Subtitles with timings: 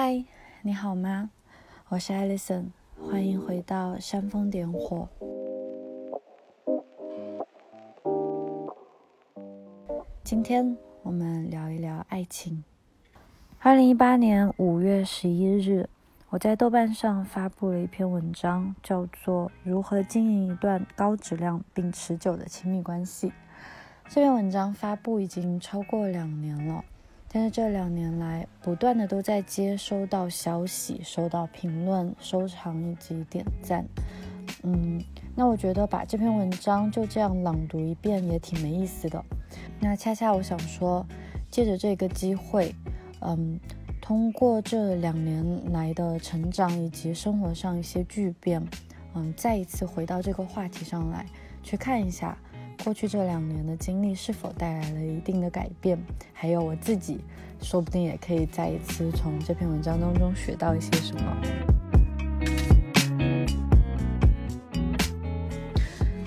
[0.00, 0.24] 嗨，
[0.62, 1.28] 你好吗？
[1.88, 2.66] 我是 Alison，
[3.04, 5.08] 欢迎回到煽风点火。
[10.22, 12.62] 今天我们聊一聊爱情。
[13.58, 15.88] 二零一八年五月十一日，
[16.30, 23.30] 我在豆瓣上发布了一篇文章，叫做《如何经营一段高质量并持久的亲密关系》。
[24.08, 26.84] 这篇文章发布已经超过两年了。
[27.30, 33.84] 但是这两年来，不断的都在接收到消息、收到评论、收藏以及点赞。
[34.62, 34.98] 嗯，
[35.36, 39.22] 那我觉得把这篇文章就这样朗读一遍也挺没意思的。
[39.78, 41.06] 那恰恰我想说，
[41.50, 42.74] 借着这个机会，
[43.20, 43.60] 嗯，
[44.00, 48.66] 通过这两年来的成长以及生活上一些巨变，
[49.14, 51.26] 嗯，再一次回到这个话题上来，
[51.62, 52.36] 去看一下。
[52.84, 55.98] 过去这两年的经历是否带来了一定的改变？
[56.32, 57.20] 还有我自己，
[57.60, 61.36] 说不定也可以再一次从这篇文章当中学到一些什么。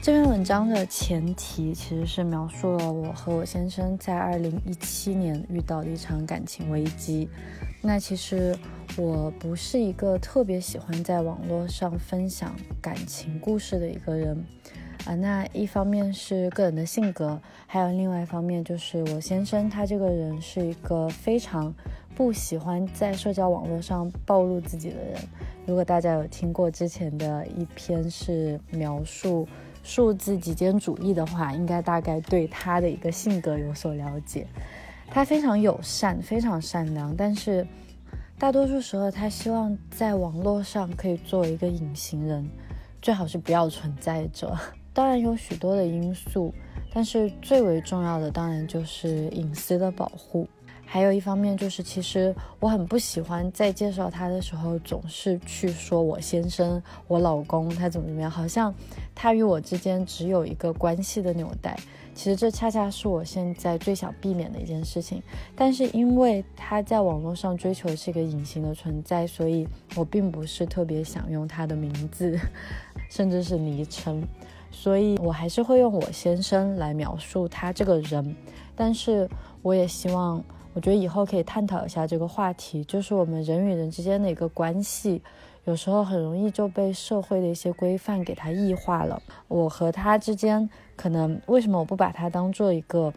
[0.04, 7.30] 这篇文章的前提其实是描述了我和我先生在二零一七年遇到的一场感情危机。
[7.82, 8.56] 那其实
[8.98, 14.46] 我不是一个特别喜欢在网络上分享感情故事的一个人。
[15.06, 21.74] 啊，那一方面是个人的性格，还有另外一方面就是我先生他这个人是一个非常
[22.16, 25.20] 不喜欢在社交网络上暴露自己的人。
[25.66, 29.48] 如果大家有听过之前的一篇是描述
[29.84, 34.46] 数字极简主义的话，应该大概对他的一个性格有所了解。
[35.10, 37.68] 他非常友善，非常善良，但是
[38.38, 42.48] 大多数时候他希望在网络上可以做一个隐形人，
[43.02, 44.56] 最好是不要存在着。
[44.94, 46.54] 当然有许多的因素，
[46.94, 50.48] 但是最为重要的当然就是隐私的保护。
[50.86, 58.76] 还有一方面就是，其实我很不喜欢在介绍他的时候总是去说我先生、我老公他怎么怎么样，好像
[59.16, 61.78] 他与我之间只有一个关系的纽带。
[62.14, 65.24] 其实这恰恰是我现在最想避免的一件事情。
[65.56, 69.66] 但是因为他在网络上追求是一个隐形的存在，所以
[69.96, 72.38] 我并不是特别想用他的名字，
[73.10, 74.22] 甚至是昵称。
[74.72, 78.36] 所以，我还是会用我先生来描述他这个人，
[78.76, 79.30] 但是
[79.62, 80.44] 我也希望，
[80.74, 85.22] 我觉得以后可以探讨一下这个话题，就是我们人与人之间的一个关系，
[85.66, 89.22] 有时候很容易就被社会的一些规范给它异化了。
[89.48, 93.14] 我和他之间，可能为什么我不把他当做一个？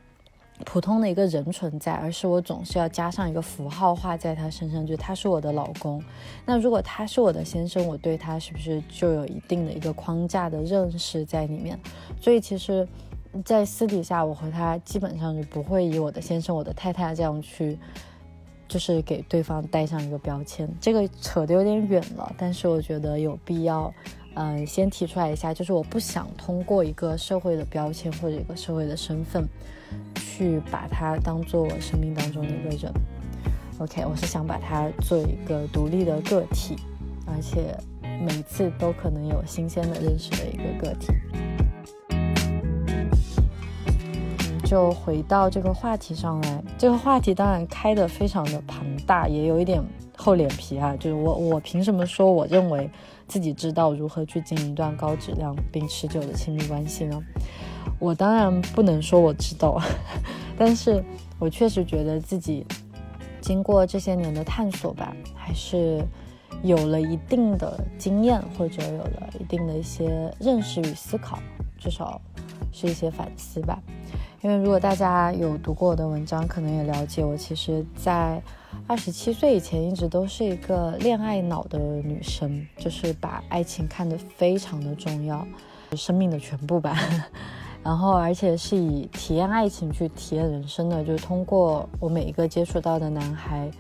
[0.65, 6.03] 普通的一个人存在，而是我总是要加上一个符号画在他身上，就他是我的老公。
[6.47, 11.79] 那如果他是我的先生，我对他是不是就有一定的一个框架的认识在里面？
[12.21, 12.87] 所以其实，
[13.45, 17.77] 在私底下，我和他基本上是不会以我的先生、我的太太这样去，
[18.69, 20.69] 就是给对方带上一个标签。
[20.81, 23.93] 这个扯得有点远了，但是我觉得有必要，
[24.35, 29.45] 嗯，先提出来一下，就是我不想通过一个社会的标签或者一个社会的身份。
[30.37, 32.93] 去把他当做我生命当中的一个人
[33.79, 36.75] ，OK，我是想把他做一个独立的个体，
[37.25, 37.79] 而且
[38.21, 41.13] 每次都可能有新鲜的认识的一个个体。
[44.65, 49.81] 就回到这个话题上来，这个话题当然开的非常的庞大，也有一点
[50.17, 50.97] 厚脸皮啊。
[50.97, 52.91] 就是我，我凭什么说我认为
[53.29, 57.23] 自己知道如何去经营一段高质量并持久的亲密关系呢？
[57.99, 59.81] 我当然不能说我知道，
[60.59, 61.03] 但是
[61.39, 62.67] 我确实觉得自己
[63.41, 66.05] 经过这些年的探索吧，还是
[66.63, 71.39] 有了一定的经验，或者有了一定的一些认识与思考，
[71.79, 72.21] 至少
[72.73, 73.83] 是一些反思吧。
[74.43, 78.43] 因为如果大家有读过我的文章，可能也了解我，其实，在
[78.87, 85.47] 二十七岁以前一直都是一个恋爱脑的女生，就是把爱情看得非常的重要，
[85.97, 86.95] 生命的全部吧。
[87.85, 93.71] 然后，而且是以体验爱情去体验人生的，就是通过我每一个接触到的男孩，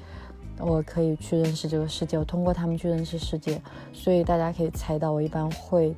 [0.59, 3.59] 我可以去认识这个世界，我通过他们去认识世界。
[3.95, 5.95] 所以大家可以猜到，我一般会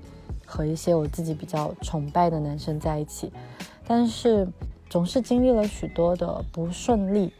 [0.46, 3.32] 和一些我自己比较崇拜的男生在一起，
[3.88, 4.46] 但是
[4.88, 7.32] 总是经历了许多的不顺利。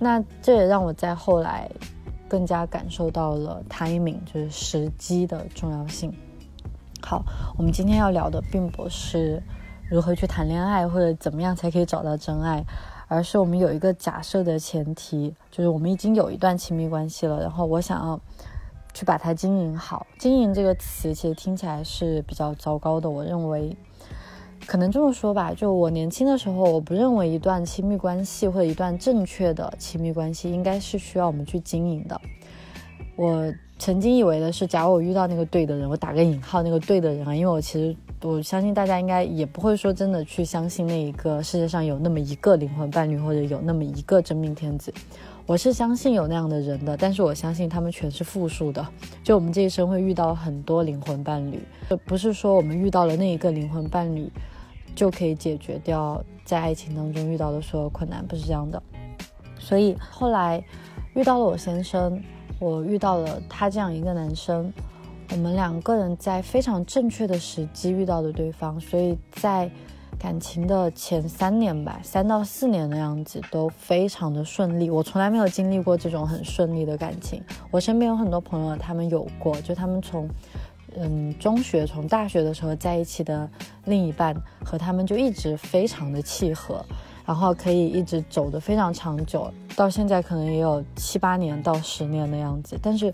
[0.00, 1.70] 那这也让我在后来
[2.28, 6.12] 更加感受到了 timing，就是时机的重要性。
[7.00, 7.22] 好，
[7.56, 9.40] 我们今天要聊的并不是。
[9.90, 12.64] 如何去谈恋爱，或者怎么样才可以找到真爱？
[13.08, 18.20] 而是我们有一个假设的前提，就是我们已经有一段亲密关系了，然后我想要
[18.92, 20.06] 去把它经营好。
[20.18, 23.08] 经营这个词其实听起来是比较糟糕的。
[23.08, 23.74] 我认为，
[24.66, 32.20] 可能这么说吧，就我年轻的时候，我不认为一段亲密关系或者一段正确的亲密关系应该是需要我们去经营的。
[33.16, 44.92] 我曾经以为的是，假如我遇到那个对的人，我打个引号那个对的人啊，因为我其实我相信大家应该也不会说真的去相信那一个世界上有那么一个灵魂伴侣，或者有那么一个真命天子。
[45.46, 48.86] 我是相信有那样的人的，但是我相信他们全是复数的。
[49.22, 51.62] 就我们这一生会遇到很多灵魂伴侣，
[52.04, 54.30] 不是说我们遇到了那一个灵魂伴侣，
[54.94, 58.82] 就可以解决掉在爱情当中遇到的所有困难，不是这样的。
[59.58, 60.62] 所以后来
[61.14, 62.20] 遇到了我先生，
[62.58, 64.70] 我遇到了他这样一个男生，
[65.30, 69.70] 我们两个人在非常正确的时机遇到了对方，所以在。
[70.18, 74.90] 感情的前三年吧，三到四年的样子都非常的顺利。
[74.90, 77.40] 我从来没有经历过这种很顺利的感情。
[77.70, 80.28] 我身边有很多朋友，他们有过，就他们从，
[80.96, 83.48] 嗯，中学从大学的时候在一起的
[83.84, 84.34] 另一半
[84.64, 86.84] 和他们就一直非常的契合，
[87.28, 92.80] 然后可以一直走得非常长久，到现在可能也有七八年到十年的样子。
[92.82, 93.12] 但是，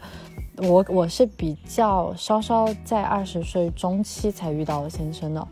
[0.59, 5.45] 我我是比较稍稍在二十岁中期才遇到我先生的。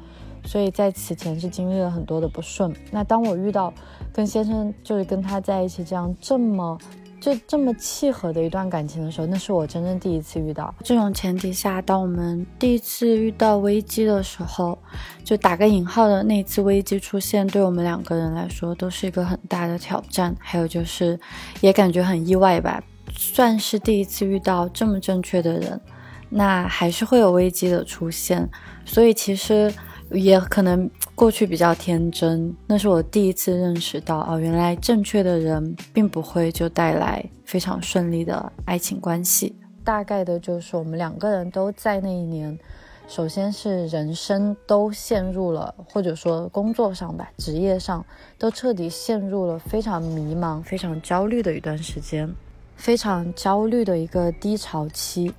[0.45, 2.73] 所以在此前是经历了很多的不顺。
[2.93, 3.75] 那当我遇到
[4.13, 6.79] 跟先生就是跟他在一起这样这么
[7.23, 10.75] 就这么契合的一段感情的时候，那是我真正第一次遇到。
[10.83, 14.77] 这种前提下，当我们第一次遇到危机的时候，
[15.23, 20.35] 就打个引号的那次危机出现，对我们两个人来说都是一个很大的挑战。
[20.41, 21.17] 还有就是
[21.61, 22.83] 也感觉很意外吧，
[23.17, 25.81] 算是第一次遇到这么正确的人，
[26.29, 28.51] 那还是会有危机的出现。
[28.85, 29.73] 所以其实。
[30.15, 39.55] 也可能过去比较天真，那是我第一次认识到哦，原来正确的人并不会就带来非常顺利的爱情关系。
[39.85, 42.59] 大概的就是我们两个人都在那一年，
[43.07, 48.05] 首先是人生都陷入了，或者说工作上吧，职业上
[48.39, 52.29] 都彻底陷入了非常迷茫、非常焦虑的一段时间，
[52.75, 55.33] 非常焦虑的一个低潮期。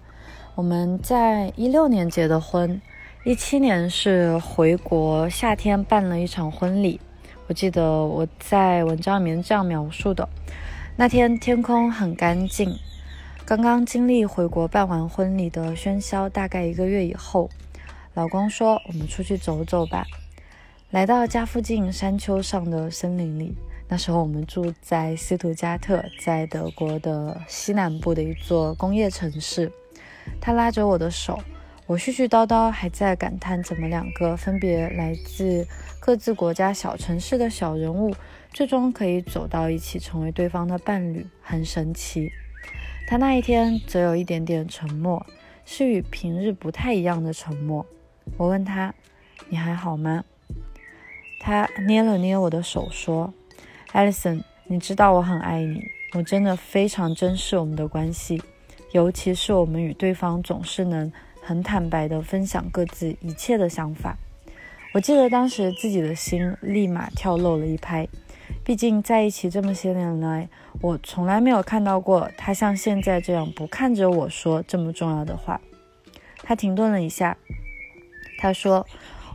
[0.55, 2.79] 我们在一六年结的婚。
[3.25, 6.99] 一七年是回国，夏天办了一场婚礼。
[7.47, 10.27] 我记得我在文章里面这样描述的：
[10.97, 12.77] 那天天空很干净。
[13.45, 17.49] 刚刚经历回国办完婚礼的喧嚣，大概一个月以后，
[18.13, 20.05] 老公说：“我们出去走走吧。”
[20.91, 23.55] 来到家附近山丘上的森林里。
[23.87, 29.71] 那时候我们住在斯图加特，在德国的西南部的一座工业城市。
[30.41, 31.39] 他拉着我的手。
[31.85, 35.67] 我絮絮叨叨，还在感叹怎么两个分别来自
[35.99, 38.15] 各自国家小城市的小人物，
[38.53, 42.31] 最终可以走到一起，成为对方的伴侣，很神奇。
[43.05, 45.25] 他那一天则有一点点沉默，
[45.65, 47.85] 是与平日不太一样的沉默。
[48.37, 48.95] 我问他
[49.49, 50.23] ：“你还好吗？”
[51.41, 53.33] 他捏了捏我的手，说
[53.91, 55.83] ：“Alison，你知道我很爱你，
[56.13, 58.41] 我真的非常珍视我们的关系，
[58.93, 61.11] 尤其是我们与对方总是能。”
[61.43, 64.17] 很坦白地分享各自一切的想法。
[64.93, 68.07] 我记得当时自己的心立马跳漏了一拍，
[68.63, 70.47] 毕竟在一起这么些年来，
[70.81, 75.59] 我从来没有看到过他像现在这样不看着我说这么重要的话。
[76.43, 77.35] 他停顿了一下，
[78.37, 78.85] 他说：“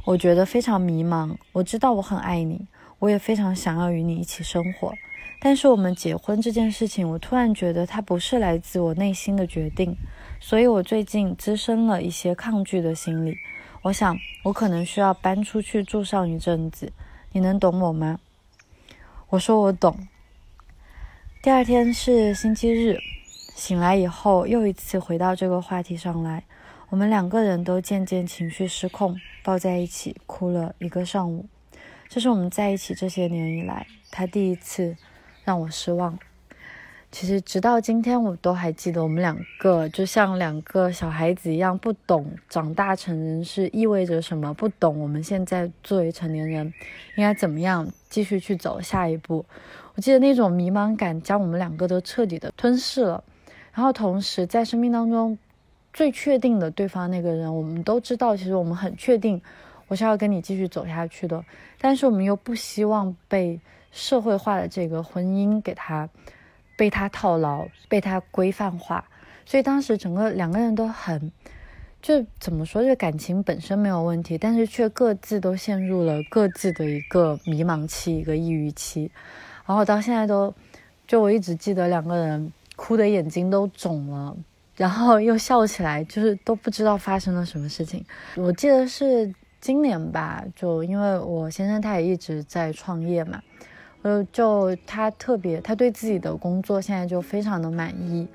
[0.06, 1.34] 我觉得非常迷茫。
[1.52, 2.66] 我知道我很爱你，
[2.98, 4.92] 我也非常想要与你一起生活。
[5.40, 9.96] 但是我们结婚这件事情，我突然觉得它不是来自我内心的决定。”
[10.40, 13.36] 所以，我最近滋生了一些抗拒的心理。
[13.82, 16.92] 我想，我可能需要搬出去住上一阵子。
[17.32, 18.18] 你能懂我吗？
[19.28, 20.08] 我说我懂。
[21.42, 22.98] 第二天是星期日，
[23.54, 26.44] 醒来以后又一次回到这个话题上来。
[26.88, 31.46] 我们两个人都渐渐情绪失控，抱在一起哭了一个上午。
[32.08, 34.96] 这是我们在一起这些年以来，他第一次
[35.44, 36.18] 让我失望。
[37.10, 46.72] 其实直到今天，我都还记得我们两个就像两个小孩子一样，不懂长大成人是意味着什么，不懂我们现在作为成年人
[47.16, 49.44] 应该怎么样继续去走下一步。
[49.94, 53.24] 我记得那种迷茫感将我们两个都彻底的吞噬了。
[53.72, 55.36] 然后同时在生命当中
[55.94, 59.40] 最确定的对方那个人，我们都知道，其实我们很确定
[59.88, 61.42] 我是要跟你继续走下去的，
[61.80, 63.58] 但是我们又不希望被
[63.90, 66.06] 社会化的这个婚姻给他。
[66.78, 69.04] 被他套牢，被他规范化，
[69.44, 71.32] 所以当时整个两个人都很，
[72.00, 79.10] 就怎么说，这感情本身没有问题，但是却各自都陷入了各自的一个迷茫期，一个抑郁期，
[79.66, 80.54] 然后到现在都，
[81.04, 84.36] 就我一直记得两个人哭的眼睛都肿了，
[84.76, 88.04] 然后又笑起来，就是都不知道发生了什么事情。
[88.36, 93.42] 我记得是今年吧，就因为我先生他也一直在创业嘛。
[94.02, 98.26] 呃，就他特别，他对自己的工作现在就非常的满意，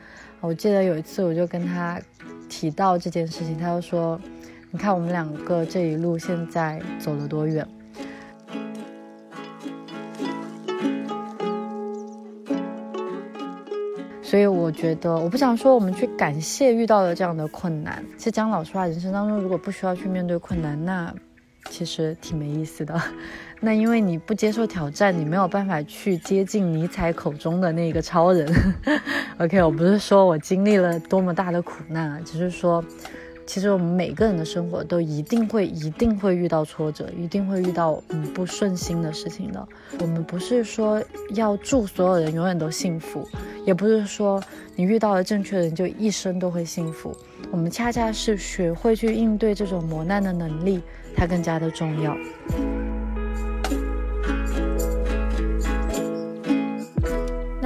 [0.42, 2.00] 我记得有一次我就跟他
[2.50, 4.20] 提到这件事情，他就说
[4.72, 7.68] ：“你看我们两个这一路现在走了多远。”
[14.22, 18.04] 所以我觉得，我不想说我们去感谢遇到了这样的困难。
[18.18, 21.14] 其实讲老实话，人生当中如果不需要去面对困难，那
[21.70, 23.00] 其实挺没意思的。
[23.66, 28.54] 那因为你不接受挑战，你没有办法去接近尼采口中的那个超人。
[29.40, 32.84] OK，我不是说我经历了多么大的苦难，只是说。
[33.46, 39.68] 其实我们每个人的生活都一定会、一定会遇到挫折，一定会遇到嗯不顺心的事情的。
[40.00, 43.28] 我们不是说要祝所有人永远都幸福，
[43.66, 44.42] 也不是说
[44.78, 47.14] 你遇到了正确的人就一生都会幸福。
[47.52, 50.82] 我们恰恰是学会去应对这种磨难的能力，
[51.14, 52.16] 它更加的重要。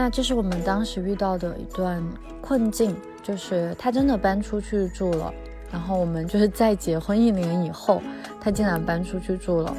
[0.10, 2.04] 这是我们当时遇到的一段
[2.42, 5.34] 困境，就是他真的搬出去住了。
[5.72, 8.02] 然后我们就是在结婚一年以后，
[8.40, 9.76] 他竟然搬出去住了，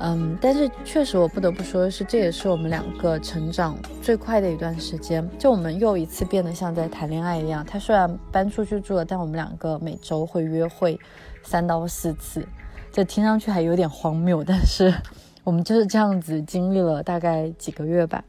[0.00, 5.28] 嗯，但是确实我不得不说是，这也是我们两个成长最快的一段时间。
[5.38, 7.62] 就我们又一次变得像在谈恋爱一样。
[7.62, 10.98] 他虽然搬出去住了，但我们两个每周会约会
[11.42, 12.46] 三到四次，
[12.90, 14.90] 这听上去还有点荒谬，但是
[15.44, 18.24] 我们就是这样子经历了大概几个月吧。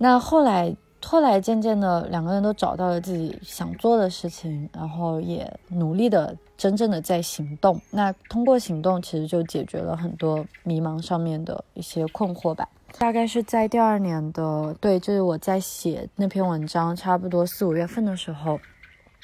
[0.00, 0.74] 那后来。
[1.02, 7.80] 后来渐渐的，两个人都找到了自己想做的事情，然后也努力的、真正的在行动。
[7.90, 12.68] 那通过行动，其实就解决了很多迷茫上面的一些困惑吧。
[12.98, 18.60] 大概是在第二年的，对，就是我在写那篇文章，差不多四五月份的时候，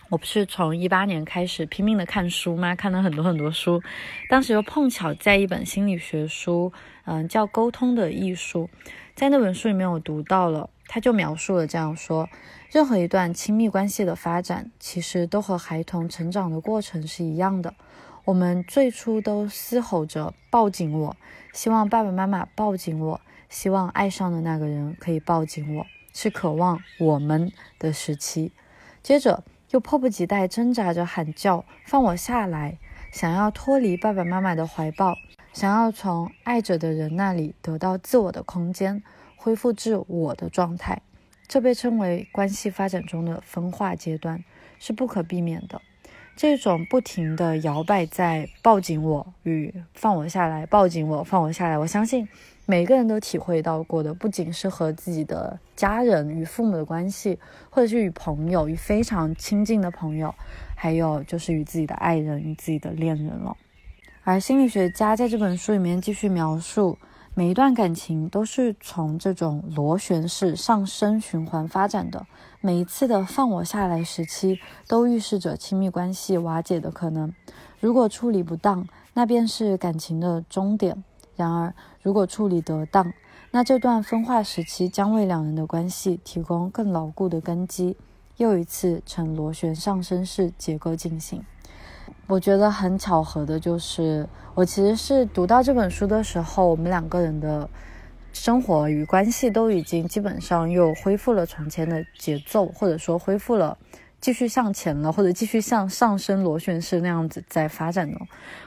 [0.08, 2.74] 我不是从一八年开始拼命的看书吗？
[2.74, 3.82] 看了很多很多书，
[4.30, 6.72] 当时又碰巧在一本心理学书，
[7.04, 8.70] 嗯，叫《沟通的艺术》，
[9.16, 10.68] 在那本书里面我读到了。
[10.88, 12.28] 他就描述了这样说：
[12.70, 17.74] 任何一段亲密关系的发展，其实都和孩童成长的过程是一样的。
[18.24, 21.16] 我们最初都嘶吼着抱紧我，
[21.52, 28.52] 希望爸爸妈妈抱紧我，希望爱上的那个人可以抱紧我，是渴望我们的时期。
[29.02, 32.78] 接着又迫不及待挣扎着喊叫放我下来，
[33.10, 35.16] 想要脱离爸爸妈妈的怀抱，
[35.56, 39.02] 想要从爱着的人那里得到自我的空间。
[39.36, 41.00] 恢复至我的状态，
[41.48, 44.44] 这被称为关系发展中的分化阶段，
[44.78, 45.80] 是不可避免的。
[46.36, 52.28] 这种不停的摇摆在抱紧我与放我下来，抱紧我放我下来，我相信
[52.66, 57.38] 每个人都体会到过的，不仅是和自己的家人与父母的关系，
[57.70, 60.34] 或者是与朋友与非常亲近的朋友，
[60.74, 63.56] 还有就是与自己的爱人与自己的恋人了。
[64.28, 66.98] 而心理学家在这本书里面继续描述。
[67.34, 72.26] 每一段感情都是从这种螺旋式上升循环发展的，
[72.60, 77.32] 每一次的放我下来时期，都预示着亲密关系瓦解的可能。
[77.78, 80.96] 如果处理不当，那便是感情的终点；
[81.36, 83.12] 然而，如果处理得当，
[83.52, 87.96] 那这段分化时期将为两人的关系提供更牢固的根基，
[88.38, 91.44] 又一次呈螺旋上升式结构进行。
[92.28, 97.70] 我觉得很巧合的就是，我其实是读到这本书的时候，我们两个人的
[98.32, 103.78] 生活与关系都已经基本上又恢复了从前的节奏，或者说恢复了
[104.20, 108.18] 继续向前了，或者继续向上升螺旋式那样子在发展呢。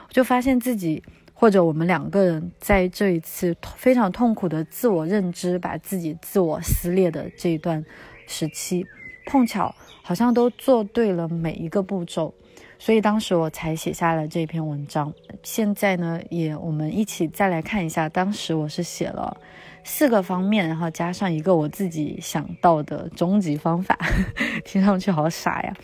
[0.08, 1.02] 我就发现自己
[1.34, 7.84] 或者我们两个人在这一次非常痛苦的自我认知，把自己自我撕裂的这一段
[8.26, 8.86] 时期，
[9.26, 12.32] 碰巧好像都做对了每一个步骤。
[12.82, 15.12] 所以当时我才写下了这篇文章。
[15.42, 19.36] 现在呢，也我们一起再来看一下，当时我是写了
[19.84, 23.98] 四个方面，然后加上一个我自己想到的终极方法，
[24.64, 25.76] 听上去好傻呀。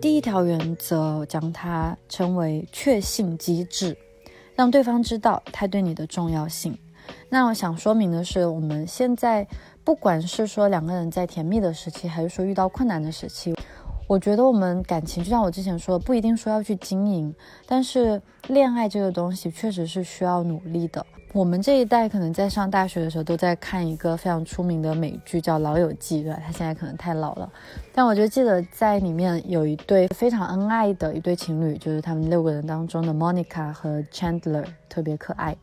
[0.00, 3.94] 第一条原则将它称为确信机制，
[4.56, 6.76] 让对方知道他对你的重要性。
[7.30, 9.46] 那我想说明的是，我们现在
[9.84, 13.54] 不管是说两个人在甜蜜的时期，还是说遇到困难的时期，
[14.06, 17.34] 我觉得我们感情就像我之前说的，不一定说要去经营，
[17.66, 21.04] 但是恋爱这个东西确实是需要努力的。
[21.34, 26.40] 我们这一代可能在上大学的时候都在看一个非常出名的美剧，叫《老友记》，对吧？
[26.46, 27.52] 它现在可能太老了，
[27.92, 35.54] 但我就记得在里面有一对非常恩爱的一对情侣，就是他们六个人当中的 Monica 和 Chandler，特别可爱。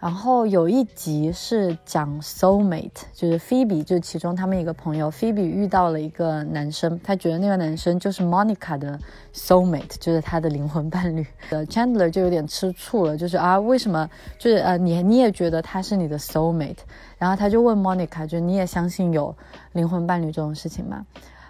[0.00, 8.96] 然后有一集是讲 soul mate，就是 Phoebe，就其中他们一个朋友 Phoebe 遇到了一个男生，他觉得那个男生就是 Monica 的
[9.34, 11.26] soul mate，就是他的灵魂伴侣。
[11.50, 16.78] 呃，Chandler 就有点吃醋了，就是啊，为什么就是呃你你也觉得他是你的 soul mate？
[17.18, 19.34] 然后他就问 Monica，就你也相信有
[19.72, 21.04] 灵魂伴侣这种事情吗？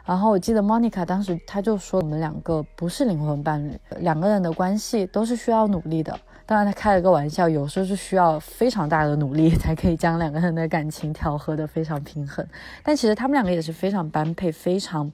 [0.07, 6.19] 然后我记得 Monica 当时他就说我们两个不是灵魂伴侣，两个人的关系都是需要努力的。
[6.49, 12.43] 当然，他开了个玩笑，有时候是需要非常大的努力才可以将两个人的感情调和的非常平衡。
[12.83, 15.13] 但其实他们两个也是非常般配，非常，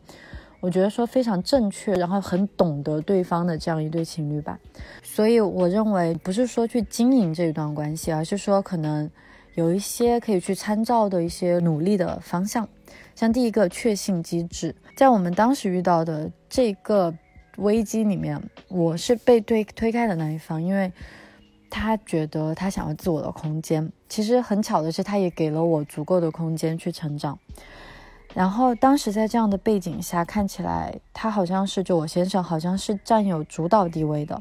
[0.60, 4.56] 我觉得说非常正确，然后很懂得对方的这样一对情侣吧。
[5.02, 9.10] 所以我认为不是说去经营这一段关系，而是说可能
[9.56, 12.68] 有一些可以去参照的一些努力的方向。
[13.16, 17.12] 像第一个确信机制，在我们当时遇到的这个
[17.56, 20.92] 危机里面，我是被推推开的那一方，因为。
[21.76, 27.36] 他觉得他想要自我的空间，其实很巧的是，他也给了我足够的空间去成长。
[28.32, 34.40] 然后当时在这样的背景下，看起来他好像是就我先生好像是占有主导地位的，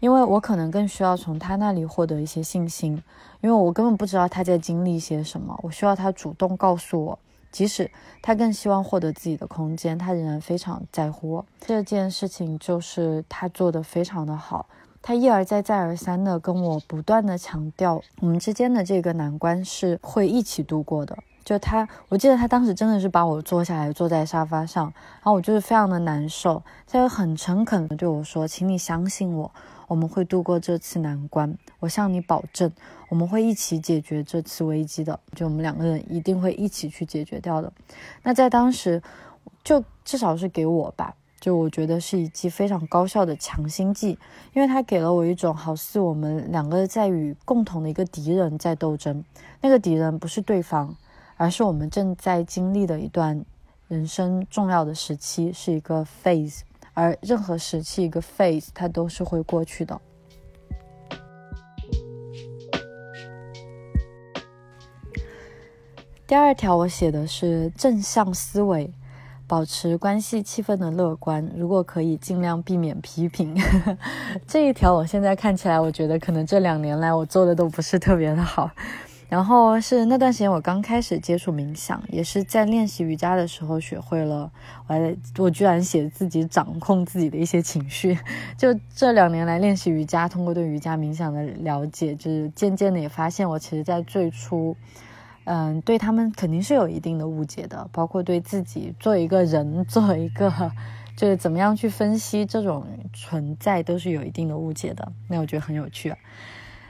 [0.00, 3.02] 因为我可能更需要从他那里获得一些信心，
[3.40, 7.18] 因为我根本不知道他在经历些什么，我需要他主动告诉我。
[7.50, 14.66] 即使他更希望获得自己的空间，他仍然非常在乎我这件事情，就是他做的非常的好。
[15.00, 21.16] 他一而再、再而三的跟我不断的强调，我们之间的这个难关是会一起度过的。
[21.44, 29.50] 就他，我记得他当时真的是把我坐下来，坐在沙发上，然后我就是非常的难受，他又很诚恳的对我说：“请你相信我，
[29.86, 32.70] 我们会度过这次难关，我向你保证，
[33.08, 37.72] 我们会一起解决这次危机的，就我们两个人一定会一起去解决掉的。”
[38.22, 39.02] 那在当时，
[39.64, 41.14] 就至少是给我吧。
[41.40, 44.18] 就我觉得是一剂非常高效的强心剂，
[44.52, 49.24] 因为它给了我一种好似我们两个在与共同的一个敌人在斗争，
[49.60, 50.96] 那个敌人不是对方，
[51.36, 53.44] 而是我们正在经历的一段
[53.86, 60.00] 人生重要的时期，是一个 phase，而任何时期一个 phase 它都是会过去的。
[66.26, 68.92] 第二条我写的是正向思维。
[69.48, 73.56] 保持关系气氛的乐观，如果可以，尽量避免批评。
[74.46, 78.70] 这一条我现在看起来，我觉得可能这两年来我做的都不是特别的好。
[79.30, 84.50] 然后是那段时间我刚开始接触冥想，也是在练习瑜伽的时候学会了。
[84.86, 88.18] 我还我居然写自己掌控自己的一些情绪。
[88.58, 94.76] 就这两年来练习瑜伽，通过对瑜伽冥想的了解，就是渐渐的也发现我其实在最初。
[95.50, 100.52] 嗯，对他们肯定是有一定的误解的，包括对自己做一个人，做一个
[101.16, 105.10] 就是怎么样去分析这种存在，都是有一定的误解的。
[105.26, 106.14] 那我觉得很有趣。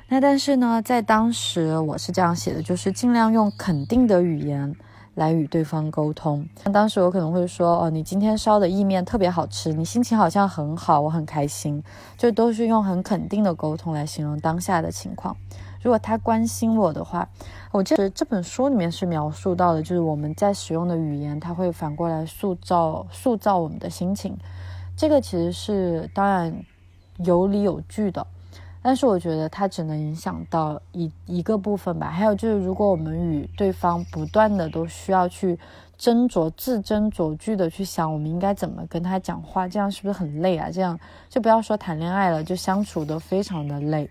[0.09, 4.75] 那但是呢，在当时我是这样写的，就是尽量用肯定的语言
[5.15, 6.45] 来与对方沟通。
[6.65, 11.81] 那当时我可能会说，哦，你今天烧的意面特别好吃，你心情好像很好，我很开心，
[12.17, 15.37] 就都是用很肯定的沟通来形容当下的情况。
[15.89, 17.27] 如果他关心我的话，
[17.73, 24.37] 我记得这本书里面是描述到的，就是我们在使用的语言，它会反过来塑造塑造我们的心情。
[24.95, 26.55] 这个其实是当然
[27.25, 28.27] 有理有据的，
[28.83, 32.11] 但是我觉得它只能影响到一一个部分吧。
[32.11, 35.59] 还有就是，如果我们与对方不断的都需要去
[35.99, 40.71] 斟酌、字斟酌句的去想，我们应该怎么跟他讲话，这样是不是很累啊？
[40.71, 44.11] 这样就不要说谈恋爱了，就相处都非常的累。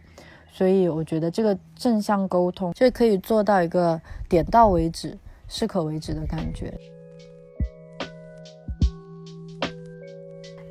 [0.58, 5.16] 所以我觉得这个正向沟通就可以做到一个点到为止、
[5.48, 6.74] 适可为止的感觉。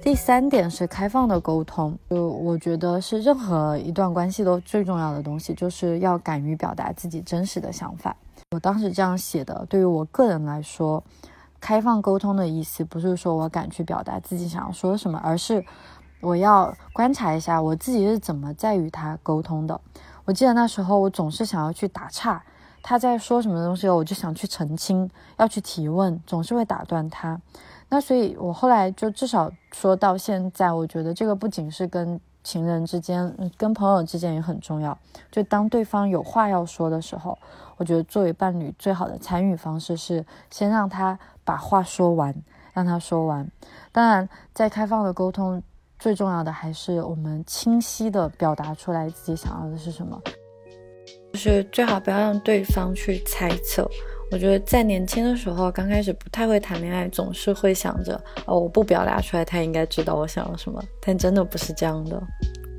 [0.03, 8.17] 第三点是开放的沟通，就我觉得是任何一段关系都最重要的东西，就是要敢于表达自己真实的想法。
[8.51, 11.01] 我当时这样写的，对于我个人来说，
[11.61, 15.65] 开放沟通的意思不是说我敢去表达自己想要说什么，而是。
[16.27, 19.81] 我要观察一下我自己是怎么在与他沟通的。
[20.25, 22.43] 我记得那时候我总是想要去打岔，
[22.83, 27.41] 他在说什么东西，我就想去澄清，要去提问，总是会打断他。
[27.89, 34.99] 那所以，我后来就至少说到现在，我觉得这个不仅是跟情人之间，跟朋友之间也很重要。
[35.31, 37.39] 就当对方有话要说的时候，
[37.77, 42.35] 我觉得作为伴侣最好的参与方式是先让他把话说完，
[42.73, 43.49] 让他说完。
[43.93, 45.63] 当然，在开放的沟通。
[45.99, 50.21] 最重要的还是我们清晰的表达出来自己想要的是什么，
[51.33, 53.89] 就是最好不要让对方去猜测。
[54.33, 60.83] 我觉得在年轻的时候，刚开始不太会谈恋爱，总是会想着哦，我不表达出来，他应该知道我想要什么。
[61.01, 62.21] 但真的不是这样的。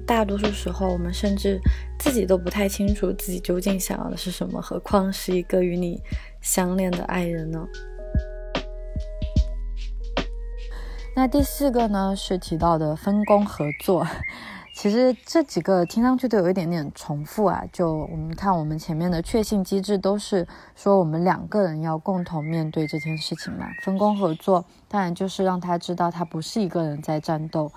[0.05, 1.59] 大多数时候我们甚至
[1.99, 6.01] 自己都不太清楚自己究竟想要的是什么，何况是一个与你
[6.41, 7.65] 相恋的爱人呢？
[11.17, 14.05] 那第四个呢，是提到的分工合作。
[14.75, 17.63] 其实这几个听上去都有一点点重复啊。
[17.73, 23.65] 就我们看我们前面的确信机制，都是说我们两个人要共同面对这件事情嘛。
[23.81, 27.71] 分工合作，当然就是让他知道他不是一个人在战斗，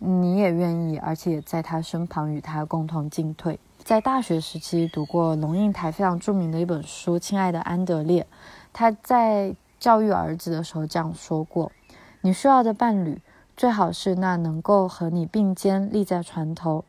[0.00, 3.56] 你也愿意，而且在他身旁与他共同进退。
[3.84, 8.22] 在大学时期读过龙应台非常著名的一本书《亲爱的安德烈》，
[8.72, 11.70] 他在教育儿子的时候这样说过。
[12.22, 13.22] 你需要的伴侣，
[13.56, 16.84] 最好是那能够和你并肩立在船头，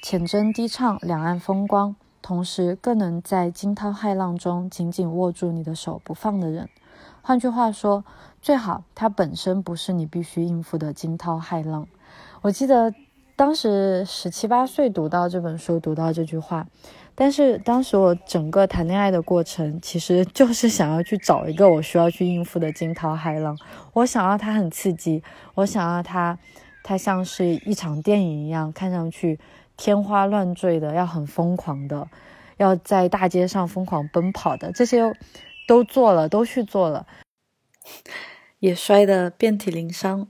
[0.00, 6.68] 浅斟低唱两岸风光，同时更能在惊涛骇浪中紧紧握住你的手不放的人。
[7.22, 8.04] 换句话说，
[8.40, 11.88] 最好他本身不是你必须应付的惊涛骇浪。
[12.42, 12.94] 我记得
[13.34, 16.68] 当时十七八岁读到这本书，读到这句话。
[17.20, 23.58] 但是当时我整个谈恋爱的过程，其实 就是想要去找一个我需要去应付的惊涛骇浪。
[23.92, 25.20] 我想要它很刺激，
[25.54, 26.38] 我想要它，
[26.84, 29.40] 它像是一场电影一样，看上去
[29.76, 32.06] 天花乱坠的，要很疯狂的，
[32.56, 35.12] 要在大街上疯狂奔跑的，这些
[35.66, 37.08] 都做了，都去做了，
[38.60, 40.28] 也摔得遍体鳞伤。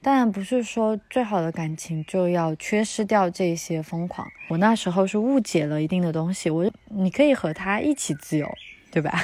[0.00, 4.26] 当然不是说最好的感情就要缺失掉这些疯狂。
[4.48, 6.48] 我那时候是误解了一定的东西。
[6.48, 8.48] 我你可以和他一起自由，
[8.90, 9.18] 对吧？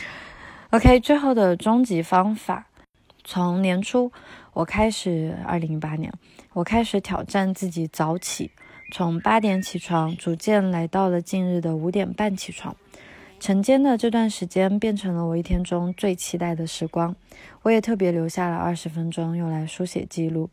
[0.70, 2.66] OK，最后的终极方法，
[3.22, 4.10] 从年初
[4.54, 6.12] 我开始，二零一八年
[6.54, 8.50] 我开始挑战自己早起，
[8.92, 12.74] 从八点起床，逐渐来到了近日的五点半起床。
[13.40, 17.14] 晨间的这段时间变成了我一天中最期待的时光，
[17.68, 20.48] 我也特别留下了二十分钟用来书写记录。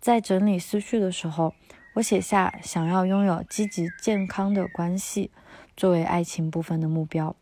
[0.00, 1.52] 在整理思绪的时候，
[1.92, 5.30] 我写下想要拥有积极健康的关系
[5.76, 7.36] 作为爱情部分的目标。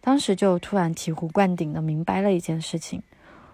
[0.00, 3.02] 当时就突然醍醐灌顶的明白了一件事情：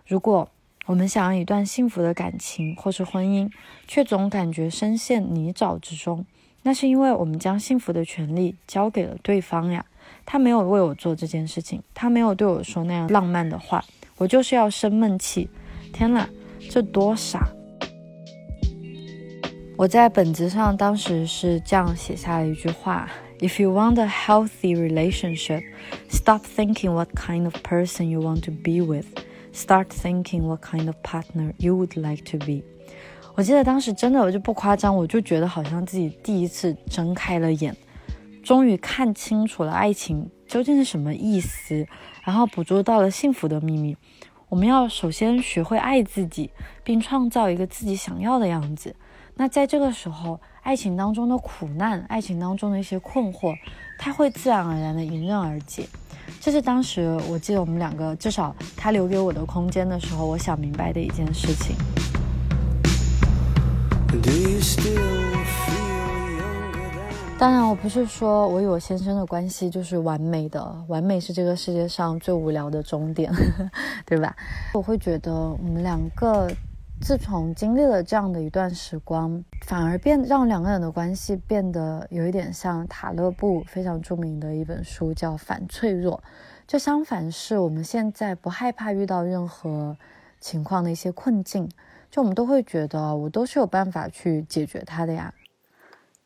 [0.06, 0.50] 如果
[0.84, 3.50] 我们想要一段幸福的感情或是婚姻，
[3.88, 6.26] 却总感觉深陷泥沼之中，
[6.64, 9.86] 那是因为我们将幸福的权利交给了对方呀。
[10.26, 13.82] 他没有为我做这件事情，他没有对我说那样浪漫的话，
[14.16, 15.48] 我就是要生闷气。
[15.92, 16.28] 天哪，
[16.70, 17.48] 这多傻！
[19.76, 23.08] 我在本子上当时是这样写下了一句话
[23.40, 25.62] ：If you want a healthy relationship,
[26.08, 29.06] stop thinking what kind of person you want to be with.
[29.52, 32.62] Start thinking what kind of partner you would like to be.
[33.36, 37.76] 我记得当时真的，我就不夸张，我就觉得好像自己第一次睁开了眼。
[38.42, 41.84] 终于看清楚了爱情究竟是什么意思，
[42.22, 43.96] 然后捕捉到了幸福的秘密。
[44.48, 46.48] 我们要首先学会爱自己，
[46.84, 48.94] 并创造一个自己想要的样子。
[49.34, 53.52] 那在这个时候，爱情当中的苦难，爱情当中的一些困惑，
[53.98, 55.88] 它会自然而然的迎刃而解。
[56.40, 61.74] 这是当时我记得我们两个至少他留给我的空间的时候，我想明白的一件事情。
[67.36, 73.30] 当然，我不是说我与我先生的关系就是完美的，完美是这个世界上最无聊的终点，
[74.06, 74.34] 对吧？
[74.72, 76.50] 我会觉得我们两个
[77.02, 86.16] 自从经历了这样的一段时光，反而变让两个人的关系变得有一点像塔勒布非常著名的一本书叫《反脆弱》，
[86.66, 89.94] 就相反是我们现在不害怕遇到任何
[90.40, 91.68] 情况的一些困境，
[92.10, 95.34] 就我们都会觉得我都是有办法去解决它的呀。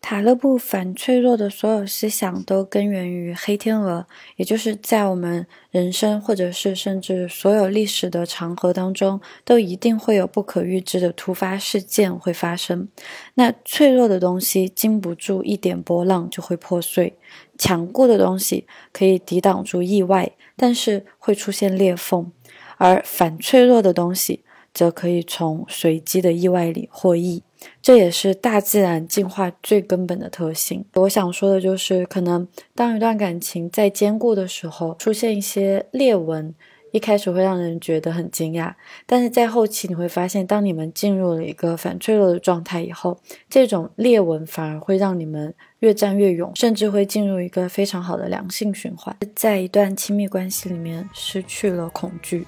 [0.01, 4.07] 塔勒布反脆弱的所有思想都根源于黑天鹅，
[4.37, 12.89] 也就是在我们人生或者是甚至所有历史的长河当中，都一定会有不可预知的突发事件会发生。
[13.35, 17.19] 那脆弱的东西经不住一点波浪就会破碎，
[17.59, 22.33] 强固的东西可以抵挡住意外，但是会出现裂缝，
[22.79, 27.43] 而反脆弱的东西则可以从随机的意外里获益。
[27.83, 30.85] 这也是大自然进化最根本的特性。
[30.95, 36.55] 我想说的就是，可能当一段感情在坚固的时候出现一些裂纹，
[36.93, 38.73] 一开始会让人觉得很惊讶，
[39.07, 43.19] 但是在后期你会发现，当你们进入了一个反脆弱的状态以后，
[43.51, 52.47] 这种裂纹反而会让你们越战越勇，甚至会进入一个非常好的良性循环，在一段亲密关系里面失去了恐惧。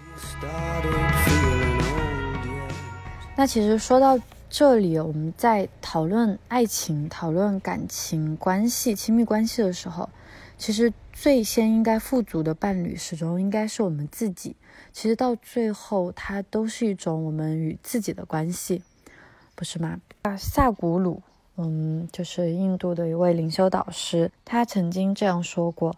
[3.36, 4.18] 那其实说到。
[4.50, 10.10] 这里我们在讨论爱情、讨论感情关系、亲密关系的时候，
[10.58, 14.56] 其实最先应该富足的伴侣，始终应该是我们自己。
[14.92, 18.82] 其实到最后，它都是一种我们与自己的关系，
[19.54, 20.00] 不是吗？
[20.22, 21.22] 啊，萨古鲁，
[21.56, 25.94] 嗯，就是印度的一位灵修导师，他曾经这样说过：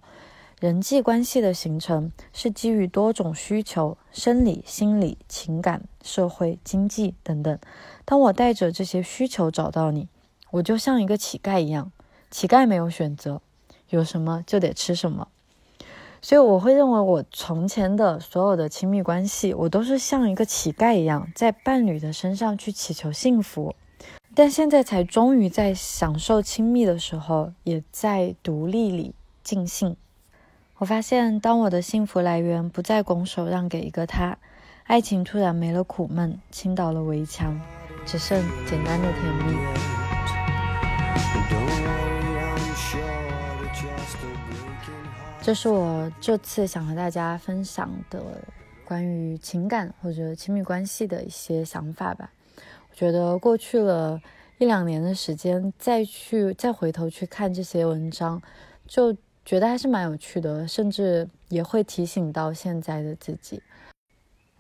[0.62, 7.58] 人际关系的形成是基于多种需求，生理、心理、情感、社会、经济等等。
[8.04, 10.06] 当我带着这些需求找到你，
[10.52, 11.90] 我就像一个乞丐一样，
[12.30, 13.42] 乞丐没有选择，
[13.88, 15.26] 有什么就得吃什么。
[16.20, 23.74] 所以我会认为，我从前的所有的亲密关系，我都是像一个乞丐一样，在伴侣的身上去祈求幸福。
[24.32, 29.96] 但现在才终于在享受亲密的时候，也在独立里尽兴。
[30.82, 34.36] 我发现，当我的幸福来源不再拱手让给一个他，
[34.82, 37.56] 爱情突然没了苦闷，倾倒了围墙，
[38.04, 39.56] 只剩简单的甜蜜。
[45.40, 48.42] 这是我这次想和大家分享的
[48.84, 52.32] 关于情感或者亲密关系的一些想法吧。
[52.90, 54.20] 我觉得过去了
[54.58, 58.42] 一两年的时间，再去再回头去看这些文章，
[58.88, 63.62] 就觉得还是蛮有趣的，甚至也会提醒到现在的自己。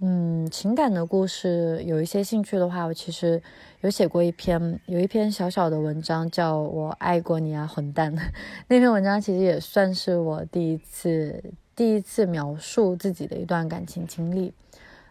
[0.04, 3.40] 嗯，情感的故事有一些兴趣的话，我其实
[3.82, 8.12] 有写过一篇，有一篇小小的文章，叫我爱过你啊，混蛋。
[8.66, 11.40] 那篇文章其实也算是我第一次
[11.76, 14.52] 第一次描述自己的一段感情经历，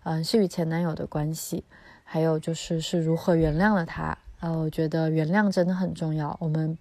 [0.04, 1.64] 嗯，是与前男友的关系，
[2.04, 4.18] 还有就是是如何原谅了他。
[4.42, 6.78] 呃，我觉得原谅真的很重要，我们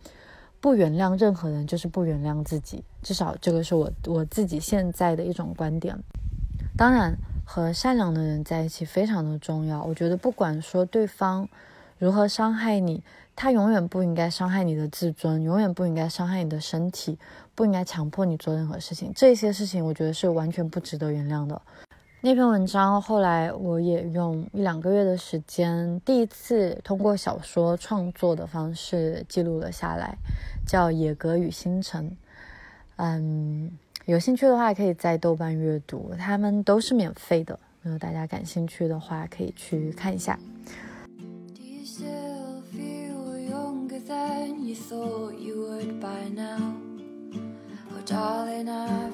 [0.60, 2.84] 不原谅任何人，就是不原谅自己。
[3.02, 5.98] 至少这个是我我自己现在的一种观点。
[6.76, 7.16] 当然。
[7.52, 9.82] 和善良的人在一起非常的重要。
[9.82, 11.48] 我觉得不管说对方
[11.98, 13.02] 如何伤害你，
[13.34, 17.18] 他永远不应该伤害你的自尊，永远不应该伤害你的身体，
[17.56, 19.10] 不应该强迫你做任何事情。
[19.16, 21.60] 这些事情我觉得是完全不值得原谅的。
[22.22, 30.14] 那篇文章后来我也用一两个月的时间，第一次通过小说创作的方式记录了下来，
[30.66, 32.10] 叫《野格与星辰》。
[32.96, 33.70] 嗯。
[34.06, 37.56] 有兴趣的话，可以在豆瓣阅读，他们都是免费的。
[37.82, 40.36] 如果大家感兴趣的话，可以去看一下。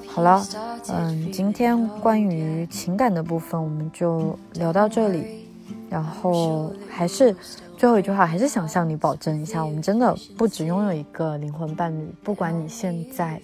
[0.07, 0.45] 好了，
[0.89, 5.45] 嗯，今天关于情感的部分我们就聊到这里。
[5.89, 7.35] 然后还是
[7.77, 13.41] 最后一句话，还是想向你保证一下，我们真的不只拥有一个灵魂伴侣，不管你现在。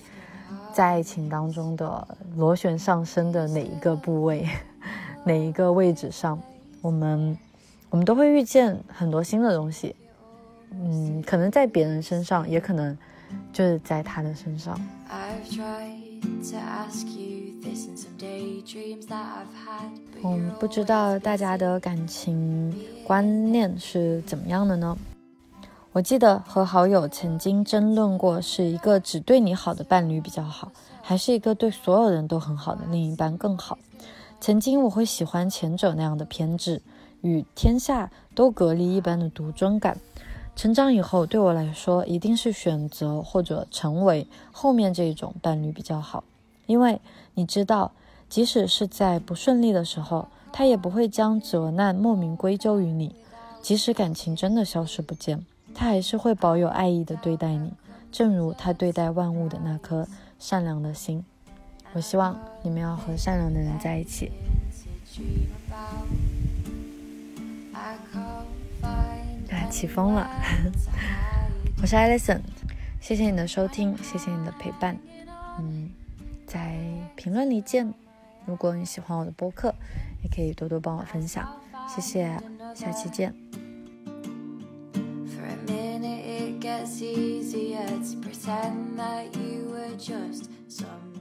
[0.74, 4.50] 在爱情当中的螺旋上升的哪一个部位，
[5.24, 6.40] 哪一个位置上，
[6.82, 7.38] 我们
[7.92, 9.96] 我们都会遇见很多新的东西，
[10.72, 12.98] 嗯，可能在别人身上，也可能
[13.52, 14.76] 就是在他的身上。
[20.24, 22.74] 嗯，不知道大家的感情
[23.06, 24.98] 观念是怎么样的呢？
[25.92, 30.72] 我记得和好友曾经争论过，是一个只对你好的伴侣比较好，
[31.04, 33.78] 还是一个对所有人都很好的另一半更好。
[34.40, 36.82] 曾经我会喜欢前者那样的偏执，
[37.22, 39.96] 与天下都隔离一般的独尊感。
[40.56, 46.24] 成长以后，对我来说，一定是选择或者成为后面这一种伴侣比较好，
[46.68, 47.02] 因为
[47.34, 47.92] 你知道，
[48.30, 53.16] 即使是在不顺利的时候，他也不会将责难莫名归咎于你，
[53.62, 55.44] 即使感情真的消失不见。
[55.76, 57.74] 他还是会保有爱意的对待你，
[58.12, 61.26] 正如他对待万物的那颗善良的心。
[61.94, 64.32] 我希望你们要和善良的人在一起。
[69.70, 70.30] 起风了！
[71.82, 72.40] 我是 Alison，
[73.00, 74.98] 谢谢你的收听，谢谢你的陪伴。
[75.60, 75.90] 嗯，
[76.46, 76.80] 在
[77.16, 77.94] 评论里见。
[78.46, 79.74] 如果你喜欢我的播客，
[80.24, 81.48] 也可以多多帮我分享。
[81.88, 82.40] 谢谢，
[82.76, 83.34] 下期见。
[86.64, 91.13] gets easy its pretend that you were just some